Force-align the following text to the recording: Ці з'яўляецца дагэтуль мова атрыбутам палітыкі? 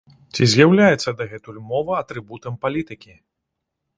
Ці 0.35 0.45
з'яўляецца 0.53 1.13
дагэтуль 1.19 1.59
мова 1.71 1.93
атрыбутам 2.03 2.57
палітыкі? 2.67 3.13